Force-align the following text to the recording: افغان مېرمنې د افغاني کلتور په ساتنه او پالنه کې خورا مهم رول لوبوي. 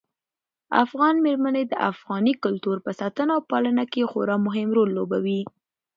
افغان 0.83 1.15
مېرمنې 1.25 1.63
د 1.67 1.73
افغاني 1.91 2.33
کلتور 2.43 2.77
په 2.85 2.91
ساتنه 2.99 3.31
او 3.37 3.41
پالنه 3.51 3.83
کې 3.91 4.09
خورا 4.11 4.37
مهم 4.47 4.69
رول 4.77 4.89
لوبوي. 4.97 5.41